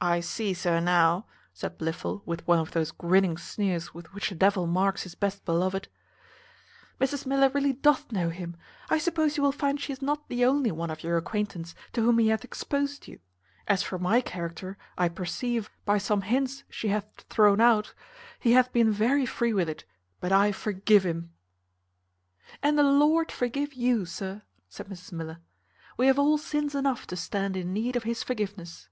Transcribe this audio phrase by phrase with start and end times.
[0.00, 4.34] "I see, sir, now," said Blifil, with one of those grinning sneers with which the
[4.34, 5.88] devil marks his best beloved,
[6.98, 8.56] "Mrs Miller really doth know him.
[8.88, 12.00] I suppose you will find she is not the only one of your acquaintance to
[12.02, 13.20] whom he hath exposed you.
[13.68, 17.92] As for my character, I perceive, by some hints she hath thrown out,
[18.38, 19.84] he hath been very free with it,
[20.20, 21.34] but I forgive him."
[22.62, 24.40] "And the Lord forgive you, sir!"
[24.70, 25.40] said Mrs Miller;
[25.98, 28.88] "we have all sins enough to stand in need of his forgiveness."